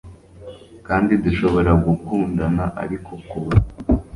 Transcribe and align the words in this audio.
kandi 0.87 1.11
dushobora 1.23 1.71
gukundana, 1.85 2.63
ariko 2.83 3.11
kubusa 3.29 3.71